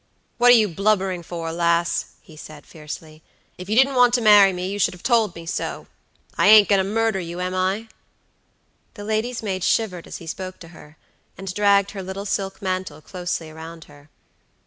[0.39, 3.21] "What are you blubbering for, lass?" he said, fiercely.
[3.59, 5.85] "If you didn't want to marry me you should have told me so.
[6.35, 7.87] I ain't going to murder you, am I?"
[8.95, 10.97] The lady's maid shivered as he spoke to her,
[11.37, 14.09] and dragged her little silk mantle closely around her.